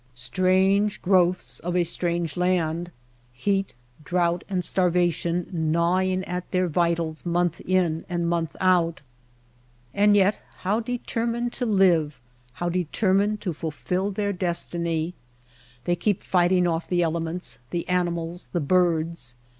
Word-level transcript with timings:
Strange 0.15 0.99
growths 1.03 1.59
of 1.59 1.75
a 1.75 1.83
strange 1.83 2.35
land! 2.35 2.89
Heat, 3.33 3.75
drouth, 4.03 4.41
and 4.49 4.65
starvation 4.65 5.47
gnawing 5.53 6.23
at 6.23 6.49
their 6.49 6.67
vitals 6.67 7.23
month 7.23 7.59
in 7.61 8.03
and 8.09 8.27
month 8.27 8.55
out; 8.59 9.01
and 9.93 10.15
yet 10.15 10.39
how 10.65 10.79
deter 10.79 11.27
mined 11.27 11.53
to 11.53 11.67
live, 11.67 12.19
how 12.53 12.67
determined 12.67 13.41
to 13.41 13.53
fulfill 13.53 14.09
their 14.09 14.33
destiny! 14.33 15.13
They 15.83 15.95
keep 15.95 16.23
fighting 16.23 16.65
off 16.67 16.87
the 16.87 17.03
elements, 17.03 17.59
the 17.69 17.87
animals, 17.87 18.47
the 18.53 18.59
birds. 18.59 19.35